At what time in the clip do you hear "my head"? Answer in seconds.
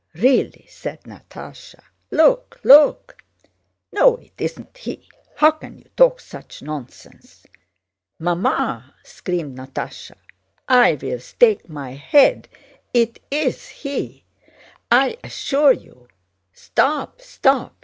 11.69-12.49